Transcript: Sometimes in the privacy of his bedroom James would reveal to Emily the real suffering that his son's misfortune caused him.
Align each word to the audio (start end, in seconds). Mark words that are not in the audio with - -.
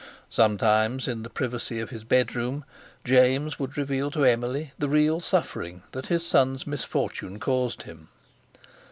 Sometimes 0.31 1.07
in 1.07 1.21
the 1.21 1.29
privacy 1.29 1.79
of 1.79 1.91
his 1.91 2.03
bedroom 2.03 2.65
James 3.03 3.59
would 3.59 3.77
reveal 3.77 4.09
to 4.09 4.25
Emily 4.25 4.71
the 4.79 4.89
real 4.89 5.19
suffering 5.19 5.83
that 5.91 6.07
his 6.07 6.25
son's 6.25 6.65
misfortune 6.65 7.39
caused 7.39 7.83
him. 7.83 8.09